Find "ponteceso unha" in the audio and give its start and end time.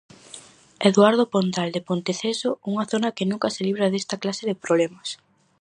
1.89-2.85